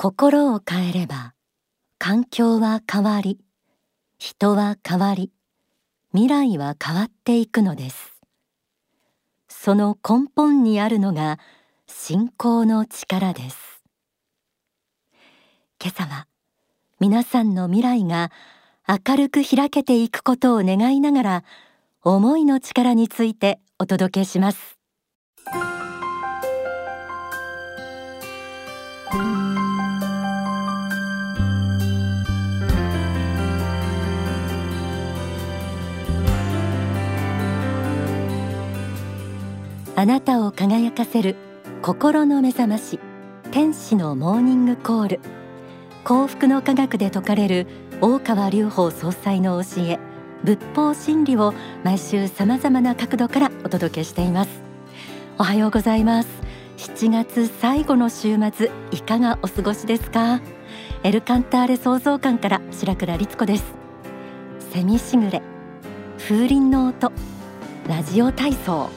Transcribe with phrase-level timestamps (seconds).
[0.00, 1.34] 心を変えれば
[1.98, 3.40] 環境は変わり
[4.16, 5.32] 人は変わり
[6.12, 8.14] 未来は変わっていくのです。
[9.48, 11.40] その根本にあるのが
[11.88, 13.82] 信仰の力です。
[15.82, 16.28] 今朝は
[17.00, 18.30] 皆さんの未来が
[18.86, 21.44] 明るく開けていくことを願いながら
[22.04, 24.78] 思いの力についてお届けします。
[39.98, 41.34] あなたを輝かせる
[41.82, 43.00] 心の目覚まし
[43.50, 45.20] 天使のモーニングコール。
[46.04, 47.66] 幸福の科学で説かれる
[48.00, 49.98] 大川隆法総裁の教え
[50.44, 51.52] 仏法真理を
[51.82, 54.50] 毎週さまざまな角度からお届けしています。
[55.36, 56.28] おはようございます。
[56.76, 60.40] 7月最後の週末いかがお過ごしですか？
[61.02, 63.64] エルカンターレ創造館から白倉律子です。
[64.72, 65.42] セミしぐれ
[66.18, 67.10] 風鈴の音
[67.88, 68.96] ラジオ体操。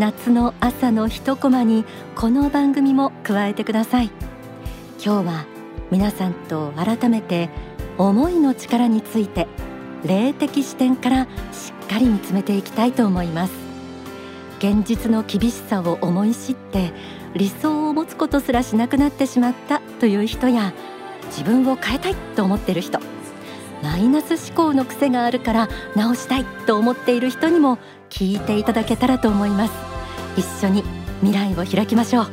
[0.00, 1.84] 夏の朝の一コマに
[2.16, 4.10] この番組も加えてください。
[4.96, 5.46] 今日は
[5.90, 7.50] 皆さんと改めて
[7.98, 9.46] 思いの力について
[10.02, 13.52] 霊的視点からしっかり見つめていきたいと思います。
[14.58, 16.92] 現実の厳しさを思い知って
[17.34, 20.72] 理想を持つことすらしなくなってしまったという人や
[21.26, 23.00] 自分を変えたいと思っている人
[23.82, 27.78] マイナス思考の癖があるから直したいと思っている人にも
[28.08, 29.89] 聞いていただけたらと思います。
[30.40, 30.82] 一緒に
[31.20, 32.26] 未来を開きましょう。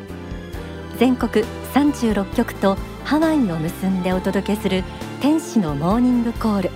[0.98, 4.84] 全国36局とハワイを結んでお届けする
[5.22, 6.72] 天使のモーニングコール。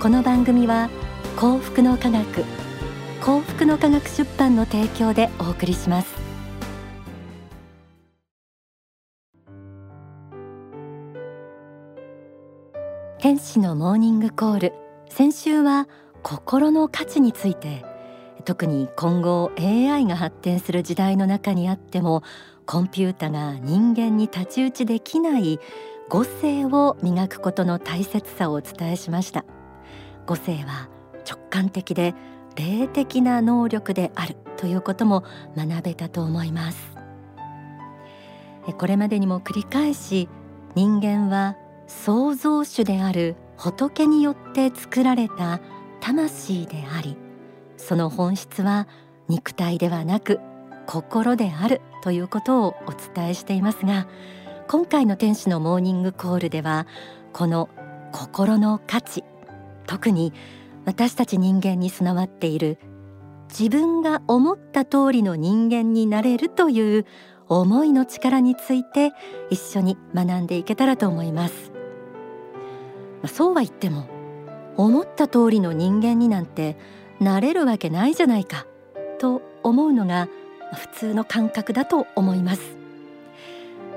[0.00, 0.88] この番組は
[1.36, 2.44] 幸福の科学
[3.20, 6.08] 幸福の科学出版の提供でお送りします。
[13.18, 14.72] 天使のモーニングコール。
[15.10, 15.86] 先週は
[16.22, 17.84] 心の価値について
[18.44, 22.22] 特に今後 AI が発展する時代の中にあっても
[22.66, 25.58] コンピュータが人間に太刀打ちできない
[26.10, 29.44] 母性を磨くことの大切さをお伝えしました。
[30.26, 30.88] 母性は
[31.28, 32.14] 直感的で
[32.56, 35.24] 霊的な能力であるということも
[35.56, 36.96] 学べたと思います。
[38.78, 40.28] これまでにも繰り返し
[40.74, 45.60] 人間は創造主である仏によって作られた
[46.00, 47.16] 魂であり
[47.86, 48.86] その本質は
[49.28, 50.38] 肉体ではなく
[50.86, 54.06] 心であるということをお伝えしていますが
[54.68, 56.86] 今回の天使のモーニングコールでは
[57.32, 57.68] この
[58.12, 59.24] 心の価値
[59.86, 60.32] 特に
[60.84, 62.78] 私たち人間に備わっている
[63.48, 67.06] 自分が思った通りの人間になれるという
[67.48, 69.12] 思いの力について
[69.50, 71.72] 一緒に学んでいけたらと思います。
[73.26, 74.06] そうは言っても
[74.76, 76.76] 思った通りの人間になんて
[77.22, 78.66] なれるわけないじゃないか
[79.18, 80.28] と思うのが
[80.74, 82.76] 普通の感覚だと思います。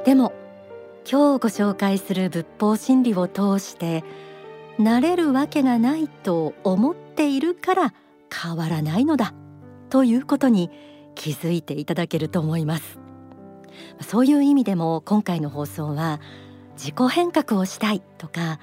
[0.05, 0.33] でも
[1.09, 4.03] 今日ご紹介する仏法真理を通して
[4.77, 7.93] なれるわけがないと思っているから
[8.31, 9.33] 変わらないのだ
[9.89, 10.69] ということに
[11.15, 12.99] 気づいていただけると思います。
[14.01, 16.19] そういう意味でも今回の放送は
[16.75, 18.59] 自己変革をしたいとか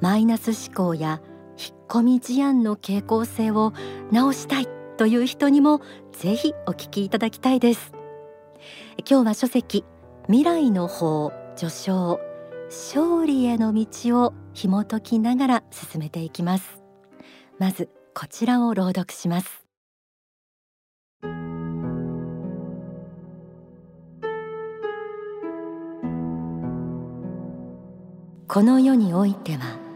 [0.00, 1.20] マイナス思考や
[1.58, 3.72] 引っ込み思案の傾向性を
[4.12, 5.80] 直したいという人にも
[6.12, 7.92] ぜひお聞きいただきたいです。
[9.08, 9.84] 今日は書籍
[10.26, 12.20] 未来の法序章
[12.66, 13.86] 勝利への道
[14.24, 16.82] を紐解きながら進めていきます。
[17.58, 19.64] まずこちらを朗読します。
[28.48, 29.87] この世においては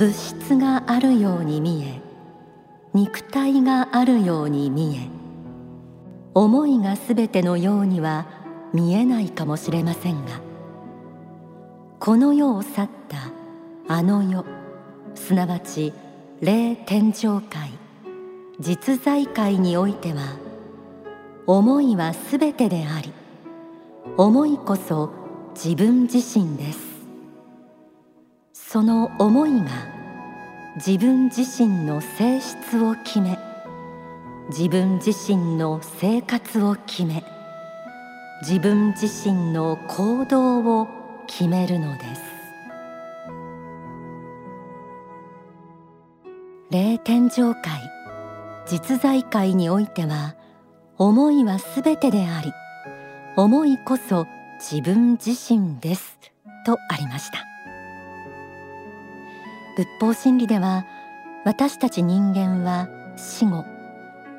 [0.00, 2.00] 物質があるように見え
[2.94, 5.10] 肉体があるように見え
[6.32, 8.26] 思いがすべてのようには
[8.72, 10.40] 見えないかもしれませんが
[11.98, 13.30] この世を去った
[13.88, 14.46] あの世
[15.14, 15.92] すなわち
[16.40, 17.70] 霊天上界
[18.58, 20.38] 実在界においては
[21.46, 23.12] 思いはすべてであり
[24.16, 25.10] 思いこそ
[25.54, 26.89] 自分自身です。
[28.72, 29.66] その思いが
[30.76, 33.36] 自分自身の性質を決め
[34.48, 37.24] 自分自身の生活を決め
[38.42, 40.86] 自分自身の行動を
[41.26, 42.22] 決めるのです。
[46.70, 47.90] 霊天上界
[48.68, 50.36] 実在界においては
[50.96, 52.52] 思いはすべてであり
[53.34, 54.28] 思いこそ
[54.60, 56.20] 自分自身です
[56.64, 57.49] とありました。
[59.80, 60.84] 仏法真理では
[61.46, 63.64] 私たち人間は死後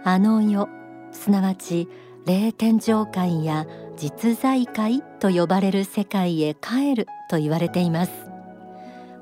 [0.03, 0.69] あの世
[1.11, 1.87] すなわち
[2.27, 3.65] 霊天上界や
[3.97, 8.11] 実在界と呼ばれる世界へ帰ると言われています。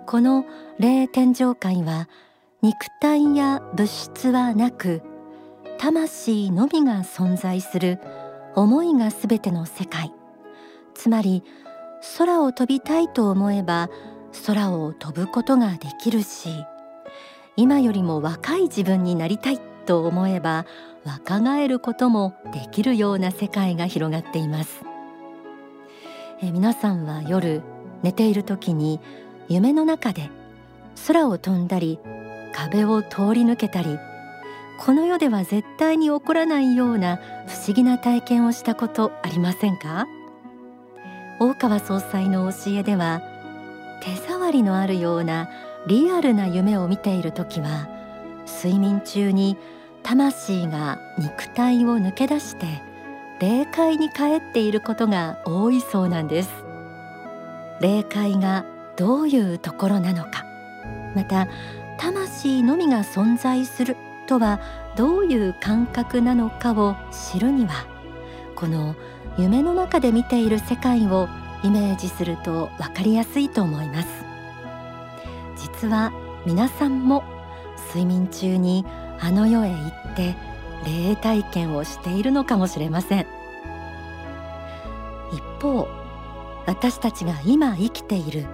[0.05, 0.43] この
[0.77, 2.09] 霊天上界は
[2.61, 5.01] 肉体や物質はなく
[5.77, 7.97] 魂のみが存在する
[8.55, 10.11] 思いがすべての世界。
[10.93, 11.45] つまり
[12.17, 13.89] 空を飛びたいと思えば
[14.45, 16.49] 空を飛ぶことができるし
[17.55, 20.65] 今よりも若い自分になりたいと思えば
[21.03, 24.81] 若返ることもできるような世界が広がっています。
[26.41, 27.61] え皆さんは夜
[28.01, 29.01] 寝ている時に
[29.49, 30.29] 夢の中で
[31.07, 31.99] 空を飛んだり
[32.53, 33.97] 壁を通り抜けたり
[34.79, 37.17] この世では絶対に起こらないような
[37.47, 40.07] 不思議な体験をしたことありませんか？
[41.41, 43.21] 大川総裁の教えでは
[44.01, 45.49] 手触りのあるような
[45.87, 47.87] リアルな夢を見ている時は
[48.47, 49.57] 睡眠中に
[50.03, 52.81] 魂が肉体を抜け出して
[53.39, 56.49] 霊界に帰っていることが多いそうなんです。
[57.79, 58.65] 霊界が
[58.97, 60.43] どういうところなのか。
[61.15, 61.47] また
[61.97, 63.95] 魂のみが存在する
[64.27, 64.59] とは
[64.95, 67.85] どういう感覚なのかを知るには
[68.55, 68.95] この
[69.37, 71.29] 夢の中で見ている世界を
[71.63, 74.07] イメージすると分かりやすいと思います。
[75.57, 76.11] 実は
[76.45, 77.23] 皆さんも
[77.87, 78.85] 睡眠中に
[79.19, 80.35] あの世へ行って
[80.85, 83.27] 霊体験をしているのかもしれません。
[85.33, 85.87] 一方
[86.65, 88.45] 私たちが今生きている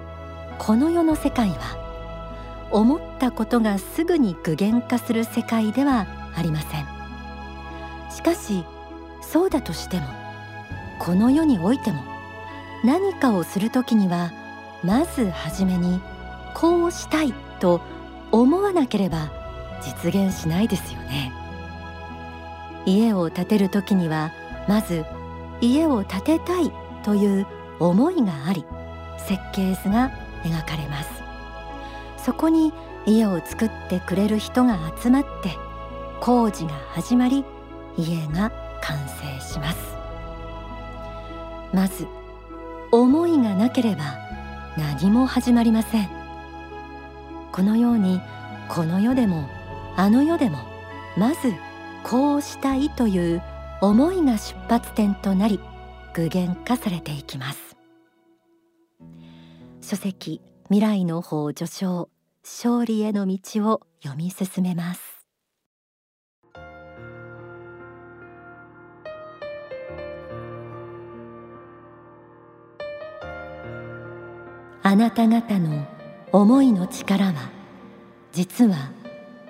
[0.57, 6.85] この世の世界は思ったことがすぐに具現化する世界ではありません。
[8.09, 8.63] しかし
[9.21, 10.05] そうだとしても
[10.99, 12.14] この世においても
[12.85, 14.31] 何かをする時には
[14.83, 15.99] まず初めに
[16.53, 17.81] こうしたいと
[18.31, 19.31] 思わなければ
[19.81, 21.33] 実現しないですよね。
[22.85, 24.31] 家を建てる時には
[24.67, 25.03] まず
[25.61, 26.71] 家を建てたい
[27.03, 27.47] という
[27.79, 28.63] 思いがあり
[29.17, 30.11] 設計図が
[30.43, 31.09] 描かれます。
[32.23, 32.71] そこに
[33.07, 35.57] 家を作ってくれる人が集まって
[36.21, 37.43] 工事が始まり
[37.97, 38.51] 家が
[38.81, 39.77] 完成します。
[41.73, 42.07] まず
[43.01, 44.17] 思いがなければ
[44.77, 46.09] 何も始まりません。
[47.51, 48.21] このように
[48.69, 49.49] この世でも
[49.97, 50.59] あの世でも
[51.17, 51.53] まず
[52.03, 53.43] こうしたいという
[53.81, 55.59] 思いが出発点となり
[56.13, 57.75] 具現化されていきます。
[59.81, 62.09] 書籍未来の法序章
[62.43, 63.37] 勝利への道
[63.69, 65.14] を読み進めます。
[74.95, 75.85] あなた方の
[76.31, 77.33] 思いの力は
[78.31, 78.93] 実は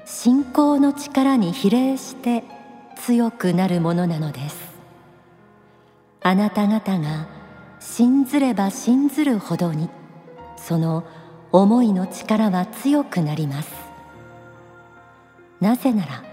[0.04, 2.44] 信仰の力に比例して
[2.96, 4.58] 強くなるものなのです。
[6.24, 7.28] あなた方が
[7.80, 9.88] 信ずれば信ずるほどに
[10.58, 11.06] その
[11.52, 13.72] 思いの力は強くなります。
[15.62, 16.24] なぜなら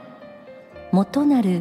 [0.91, 1.61] 元なる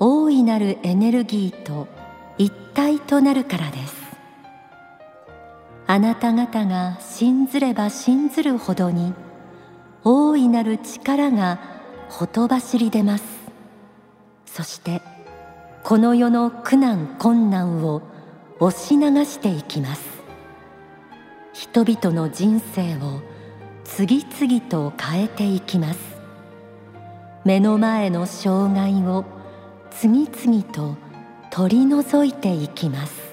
[0.00, 1.88] 大いなるエネルギーと
[2.36, 3.99] 一体となるからです。
[5.90, 9.12] あなた方が信ずれば信ずるほどに
[10.04, 11.58] 大いなる力が
[12.08, 13.24] ほとばしり出ます。
[14.46, 15.02] そして
[15.82, 18.02] この世の苦難困難を
[18.60, 20.04] 押し流していきます。
[21.54, 23.20] 人々の人生を
[23.82, 25.98] 次々と変えていきます。
[27.44, 29.24] 目の前の障害を
[29.90, 30.94] 次々と
[31.50, 33.29] 取り除いていきます。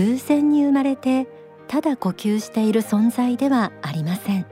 [0.00, 1.26] 偶然に生まれて
[1.68, 4.46] ただ呼吸している存在ではありません。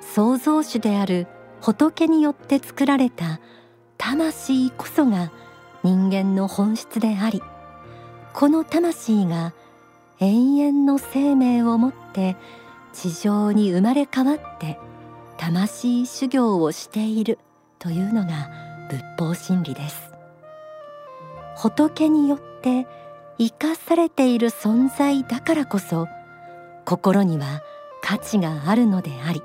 [0.00, 1.26] 創造主である
[1.60, 3.38] 仏によって作られた
[3.98, 5.30] 魂こそが
[5.82, 7.42] 人間の本質であり
[8.32, 9.52] この魂が
[10.20, 12.36] 永遠の生命をもって
[12.94, 14.78] 地上に生まれ変わって
[15.36, 17.38] 魂修行をしている
[17.78, 18.48] というのが
[18.88, 20.10] 仏法真理です。
[21.56, 22.86] 仏によって
[23.38, 26.08] 生かされている存在だからこそ
[26.84, 27.62] 心には
[28.02, 29.42] 価値があるのであり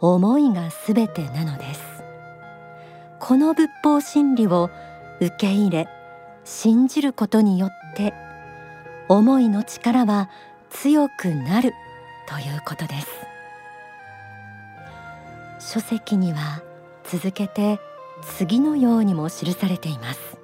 [0.00, 1.80] 思いがすべてなのです。
[3.18, 4.70] この仏法真理を
[5.20, 5.88] 受け入れ
[6.44, 8.14] 信じることによって
[9.08, 10.30] 思いの力は
[10.70, 11.72] 強くなる
[12.28, 13.08] ということです。
[15.74, 16.62] 書籍には
[17.04, 17.80] 続けて
[18.36, 20.37] 次のようにも記されています。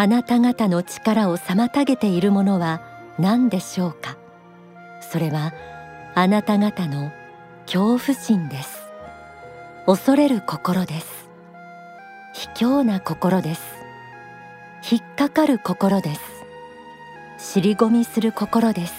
[0.00, 2.80] あなた方の力を妨げているものは
[3.18, 4.16] 何でしょうか？
[5.00, 5.52] それは
[6.14, 7.10] あなた方の
[7.62, 8.78] 恐怖心です。
[9.86, 11.28] 恐れる心です。
[12.32, 13.62] 卑怯な心です。
[14.88, 16.20] 引っかかる心です。
[17.38, 18.94] 尻込みする心です。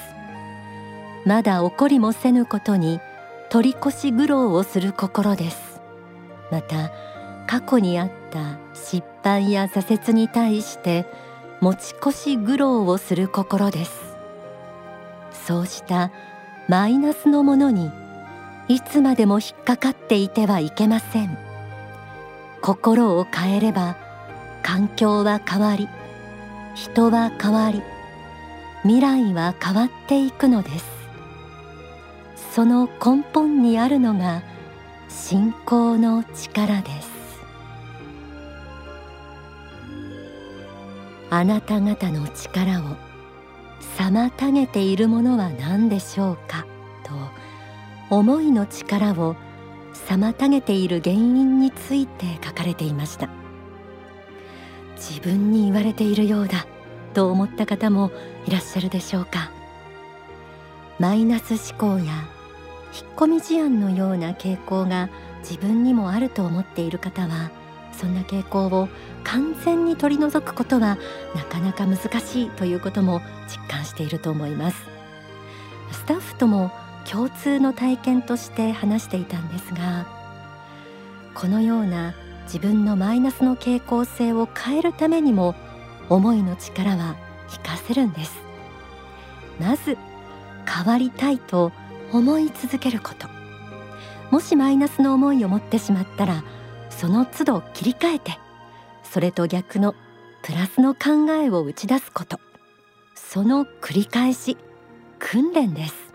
[1.26, 3.00] まだ怒りもせぬことに
[3.50, 5.80] 取り越し苦労をする心です。
[6.52, 6.92] また
[7.48, 11.06] 過去にあった失敗や挫折に対して
[11.62, 13.92] 持ち越し苦労をする心です。
[15.32, 16.12] そうした
[16.68, 17.92] マイナスのものに
[18.68, 21.38] いつまでも引っかかっていてはいけません。
[22.62, 23.96] 心を変えれば
[24.64, 25.88] 環境は変わり
[26.76, 27.82] 人は変わり
[28.84, 30.86] 未来は変わっていくのです。
[32.54, 34.44] その根本にあるのが
[35.08, 37.09] 信仰の力です。
[41.30, 42.84] あなた方の力を
[43.98, 46.66] 妨げているものは何でしょうか？
[47.04, 49.36] と思いの力を
[49.94, 53.30] 妨げている原因について書かれていました。
[54.96, 56.66] 自分に言われているようだ
[57.14, 58.12] と思った方も
[58.46, 59.52] いらっしゃるでしょうか？
[60.98, 62.12] マイナス思考や
[62.92, 65.10] 引っ込み思案のような傾向が
[65.42, 67.52] 自分にもあると思っている方は
[68.00, 68.88] そんな傾向を
[69.26, 70.98] 完全に取り除くことは
[71.36, 74.78] なかなか難しいということも実感していると思います。
[75.92, 76.72] スタッフとも
[77.10, 80.06] 共通の体験として話していたんですが
[81.34, 82.14] このような
[82.44, 85.56] 自分のマイナスの傾向性を変えるためにも
[86.10, 87.16] 思いの力は
[87.48, 88.38] 活かせるんです。
[89.60, 89.98] まず
[90.66, 91.72] 変わりたいと
[92.14, 93.28] 思い続けること。
[94.32, 96.44] もしマイナスの思いを持ってしまったら
[97.00, 98.38] その都度切り替えて
[99.04, 99.96] それと逆の
[100.44, 102.42] プラスの考えを打ち出すこと。
[103.16, 104.58] その繰り返し
[105.18, 106.14] 訓練です。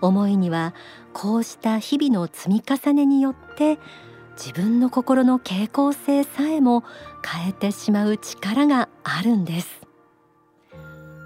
[0.00, 0.74] 思いには
[1.12, 3.78] こうした日々の積み重ねによって
[4.32, 6.82] 自分の心の傾向性さえも
[7.24, 9.86] 変えてしまう力があるんです。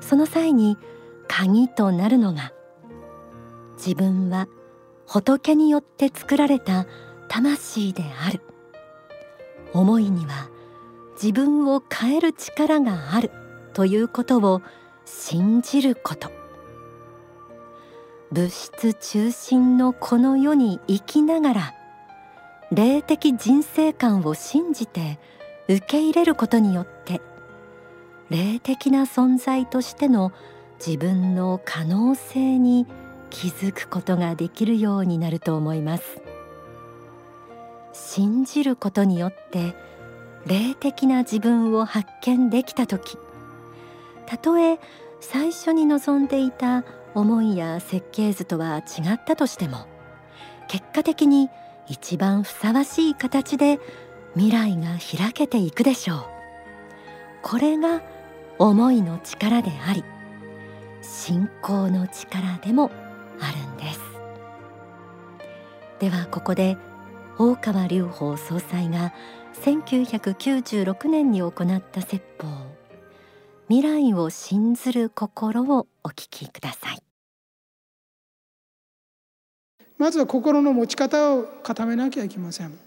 [0.01, 0.77] その際に
[1.29, 2.53] 鍵となるのが
[3.79, 4.49] 自分は
[5.07, 6.87] 仏によって作られた
[7.29, 8.41] 魂である。
[9.73, 10.49] 思いには
[11.21, 13.31] 自分を変える力がある
[13.73, 14.63] ということを
[15.05, 16.31] 信じること。
[18.35, 21.75] 物質中心のこの世に生きながら
[22.73, 25.21] 霊的人生観を信じて
[25.69, 27.21] 受け入れることによって
[28.31, 30.33] 霊的な存在としての
[30.85, 32.89] 自分の可能性に
[33.31, 36.24] 気づくことができるようになると思います。
[37.95, 39.75] 信じることによって
[40.47, 43.17] 霊的な自分を発見できた時。
[44.27, 44.79] たとえ
[45.21, 46.85] 最初に望んでいた
[47.15, 49.87] 思いや設計図とは違ったとしても
[50.69, 51.49] 結果的に
[51.87, 53.79] 一番ふさわしい形で
[54.35, 56.25] 未来が開けていくでしょう。
[57.43, 58.03] これが
[58.59, 60.03] 思いの力であり
[61.03, 62.91] 信仰の力でも
[63.41, 64.01] あるんです。
[66.01, 66.77] ではここで
[67.37, 69.13] 大川隆法総裁が
[69.65, 72.47] 1996年に行った説法。
[73.69, 77.03] 未来を信ずる心をお聞きください。
[79.99, 82.79] まずは心の持ち方を固めなきゃいけません。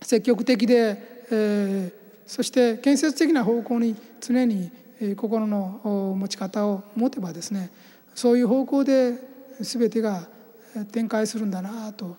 [0.00, 1.92] 積極的で、えー、
[2.24, 4.70] そして建設的な方向に常に
[5.16, 7.70] 心の持ち方を持てばですね
[8.14, 9.14] そういう方向で
[9.60, 10.28] 全てが
[10.92, 12.16] 展開するんだなと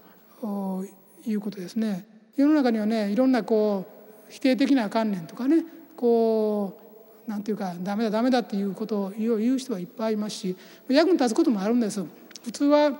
[1.25, 2.05] いうことですね。
[2.35, 3.85] 世の中にはねいろんなこ
[4.29, 5.65] う否定的な観念とかね
[5.97, 6.79] こ
[7.27, 10.57] うなんていうかダメだダメだっていうことを言う人はいっぱいいますし
[10.87, 12.03] 役に立つこともあるんです。
[12.43, 12.91] 普通は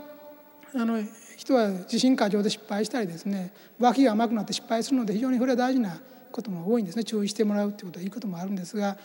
[0.75, 1.01] あの
[1.38, 5.99] 人は自信過剰で失敗したりですね脇が甘くなって失敗するので非常にこれは大事な
[6.31, 8.97] ことも多いんですね注意してもらうっていうことはいいこともあるんですが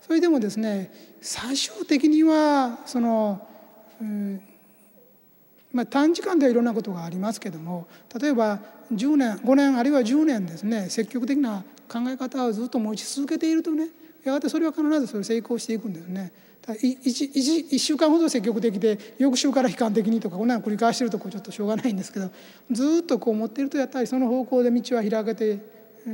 [0.00, 3.46] それでもですね最終的にはその、
[5.72, 7.86] まあ、短時間ではいろんなことがありますけども
[8.20, 8.60] 例えば
[8.92, 13.88] 10年5年あるいは10年ですね積極的な考え方をずっと持ち続けているとね
[14.24, 16.32] やがてそれは必ずそれ成功していくんですね。
[16.66, 22.30] 1, 1, 1週間ほど積極的で翌週から悲観的にとかこんなの繰り返してるとこちょっとしょうがないんですけど
[22.70, 25.58] ずっとこう持っているとやっぱりその方向で道は開けて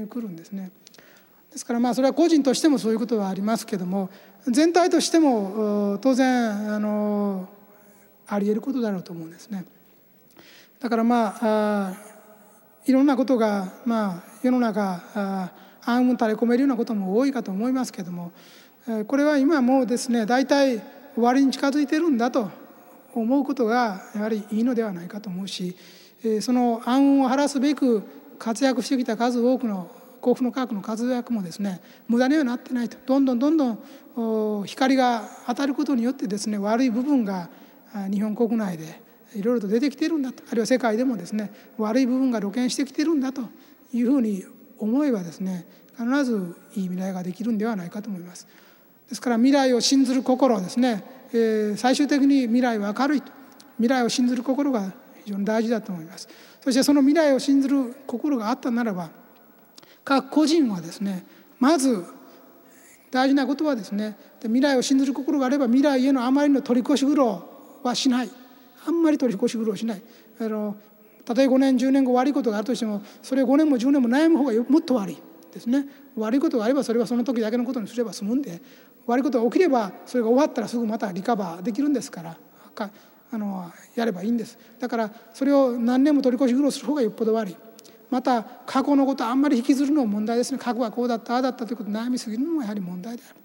[0.08, 0.70] くるんですね。
[1.50, 4.08] ですからまあそれは個人としてもそういうことはありますけども
[4.46, 7.48] 全体としても当然あの
[8.26, 9.64] ありえることだろうと思うんですね。
[10.80, 11.94] だからまあ
[12.86, 15.52] いろんなことが、まあ、世の中あ
[15.82, 18.32] 暗雲垂れ込めるようなことも多いかと思いますけども
[19.06, 20.80] これは今もうですね大体
[21.14, 22.50] 終わりに近づいてるんだと
[23.14, 25.76] 思うことがやはりいいのではないかと思うし
[26.40, 28.02] その暗雲を晴らすべく
[28.38, 29.90] 活躍してきた数多くの
[30.20, 37.48] 幸福の科学の活躍もですね無駄にはなってないとどんどんどんどん光が当たることによってですね悪い部分が
[38.10, 39.00] 日本国内で
[39.34, 43.42] いろいろと出てきてるんだとあるいは世界でもですね悪い部分が露見してきてるんだと
[43.92, 44.44] いうふうに
[44.78, 45.66] 思えばですね
[45.96, 48.46] 必ずいい未来ができるんではないかと思います。
[49.08, 53.32] ですから未来を信ずる心ですね、えー、最終的に未来は明るいと
[53.76, 54.92] 未来を信ずる心が
[55.24, 56.28] 非常に大事だと思います。
[56.62, 59.10] そしてその未来を信ずる心があったならば
[60.04, 61.24] 各個人はですね
[61.60, 62.04] まず
[63.10, 67.55] 大事なことはですね未来を信ずる心があれば未来へのあまりの取り越し苦労
[67.86, 68.30] はしない。
[68.86, 70.02] あんまり取り越し苦労しない。
[70.40, 70.76] あの
[71.24, 75.18] たとえ5年10年後悪いことがあるとしてもそれを5年も10年も悩む方がもっと悪い
[75.52, 75.86] ですね。
[76.16, 78.60] 悪いことがあればそれはその時だけのことにすれば済むんで
[79.06, 82.36] 悪いことが起きればそれが終わったらすぐまたリカバーできるんですから
[83.32, 84.58] あのやればいいんです。
[84.78, 87.56] だからそれを何年も取り越し苦労する方がよっぽど悪い。
[88.08, 90.58] また過去のことあんまり引きずるのも問題ですね。
[90.58, 93.36] 過去はこうだったああだったということ悩みすぎるのもやはり問題である。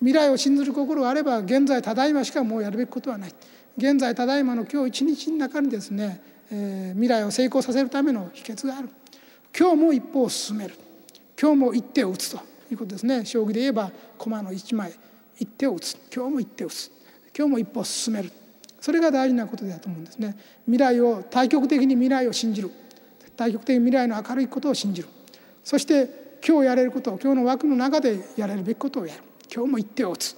[0.00, 3.34] 未来を信ずる心があれば現在ただいましかもうやるべきことはない。
[3.76, 6.20] 現在ただいまの今日一日の中にですね、
[6.52, 8.88] えー、未来を成功させるための秘訣がある。
[9.56, 10.76] 今日も一歩を進める。
[11.40, 12.36] 今日も一手を打つと
[12.70, 13.24] いうことですね。
[13.24, 14.92] 将棋で言えば駒の一枚
[15.40, 15.96] 一手を打つ。
[16.14, 16.90] 今日も一手を打つ。
[17.36, 18.30] 今日も一歩を進める。
[18.80, 20.36] それが大事なことだと思うんですね。
[20.66, 22.70] 未来を対極的に未来を信じる。
[23.36, 25.08] 対極的に未来の明るいことを信じる。
[25.64, 29.22] そして今日やれることを今日の枠の中でやれるべきことをやる。
[29.52, 30.36] 今日も一手を打つ。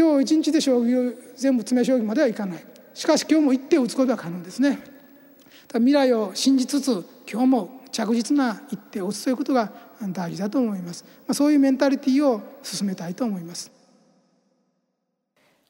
[0.00, 2.64] 今日一日で将棋を全部詰め将棋まではいかない。
[2.94, 4.78] しかし今日も一手を打つことは可能ですね。
[5.74, 9.70] 未来を信じつつ今日も着実な一手を打つということが
[10.08, 13.70] 大事だと思います、まあ、そういうメンタリティーを進めたいと思います。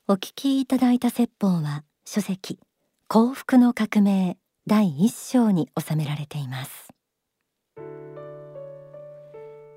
[0.06, 2.60] お聞きいただいた説法は書籍
[3.08, 6.88] 幸福の革命第一章に収められています。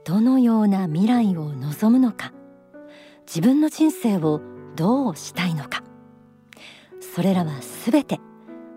[0.06, 2.34] どのような未来を望むのか。
[3.26, 4.42] 自分の人生を
[4.76, 5.84] どうしたいのか。
[7.00, 8.20] それらはすべて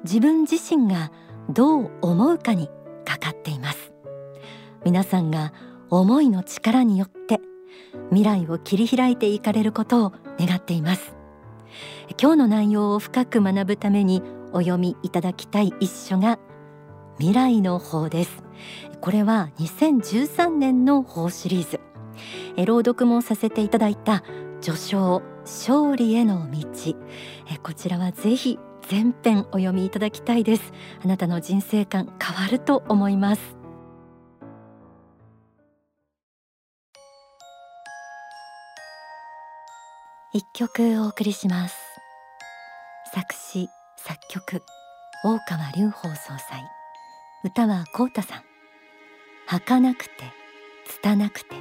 [0.05, 1.11] 自分自身が
[1.49, 2.69] どう思うかに
[3.05, 3.93] かかっています。
[4.85, 5.53] 皆さんが
[5.91, 7.41] 思いの力によって
[8.11, 11.17] 未来を切り開いていかれることを願っています。
[12.21, 16.39] 今日の内容を深く学ぶためにお読みいただきたい一書が
[17.19, 18.43] 未来の法です。
[19.01, 21.86] これは2013年の法シリーズ。
[22.65, 24.23] 朗読もさせていただいた
[24.61, 26.61] 序章勝利への道。
[27.51, 30.73] えこちらはぜひ全編お読みいただきたいです。
[31.05, 33.57] あなたの人生観変わると思います。
[40.33, 41.77] 一曲お送りします。
[43.13, 44.63] 作詞作曲
[45.25, 46.65] 大川隆法総裁。
[47.45, 48.43] 歌は幸太さん。
[49.47, 50.11] 儚くて
[50.85, 51.55] 拙くて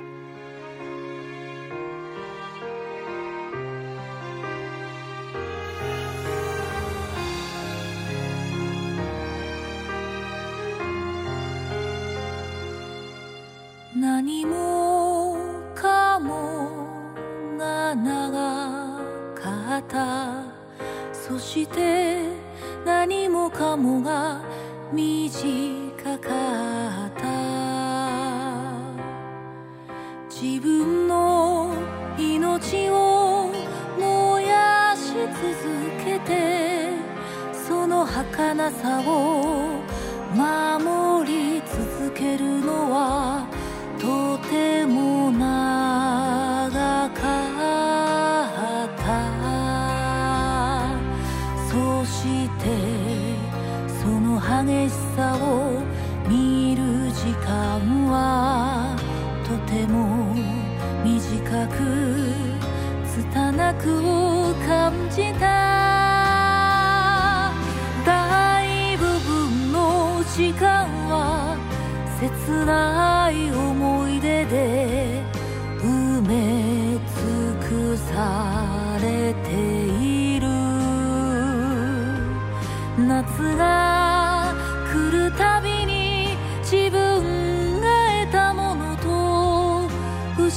[14.25, 15.37] 何も
[15.75, 16.33] かも
[17.59, 18.99] が長
[19.35, 20.41] かった。
[21.13, 22.23] そして
[22.83, 24.41] 何もかもが
[24.91, 26.31] 短か
[27.05, 27.23] った。
[30.27, 31.75] 自分の
[32.17, 33.51] 命を
[33.99, 36.89] 燃やし続けて
[37.53, 39.83] その儚さを
[40.33, 43.34] 守り続けるのは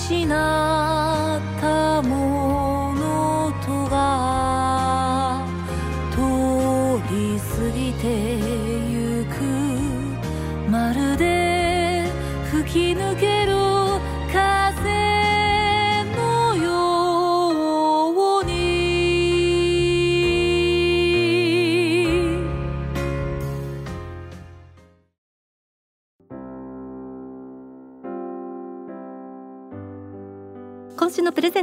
[0.08, 0.67] と失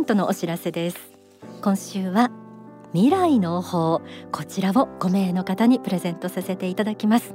[0.05, 0.97] ントのお知らせです。
[1.63, 2.29] 今週は
[2.93, 7.33] 未来の法こちらを5名の方にプレゼントさせていただきます。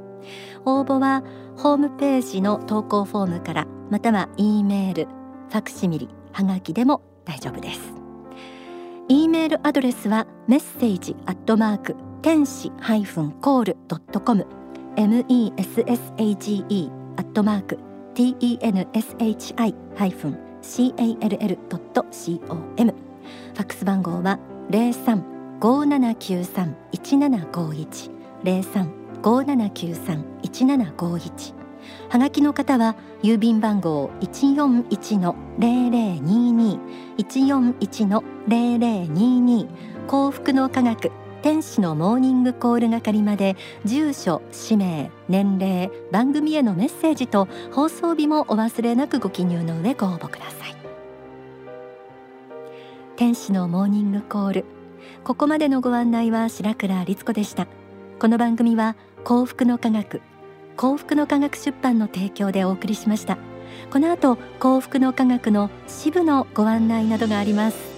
[0.63, 1.21] 応募は
[1.57, 5.07] ホームページの投稿フォームからまたは E メール
[5.49, 7.81] ファクシミリはがきでも大丈夫です。
[9.09, 14.47] E メールアドレスはメッセージアットマーク天使ハイフンコールドットコム。
[14.95, 17.77] Message アットマーク
[18.15, 19.53] tenshi
[19.97, 22.05] ハイフン call ドット
[22.47, 22.93] com
[23.53, 25.25] ファックス番号は零三
[25.59, 28.09] 五七九三一七五一。
[28.43, 31.53] 零三五七九三一七五一。
[32.09, 36.79] はがきの方は郵便番号一四一の零零二二。
[37.17, 39.67] 一四一の零零二二。
[40.07, 50.75] 幸福の科学天使のモーニングコール係まで住所氏名年齢番組へのメッセージと放送日もお忘れなくご記入の上ご応募ください。
[53.15, 54.65] 天使のモーニングコール。
[55.23, 57.67] ここまでのご案内は白倉律子でした。
[58.19, 60.21] この番組は幸福の科学
[60.77, 63.39] 幸福の科学出版の提供でお送りしました。
[63.91, 67.90] この後幸福の科学の支部のご案内などがあります。